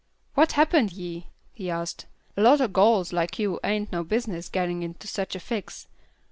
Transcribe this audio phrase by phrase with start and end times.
[0.33, 2.07] "What happened ye?" he asked.
[2.35, 5.85] "A lot o' gals like you ain't no business gittin' into such a fix.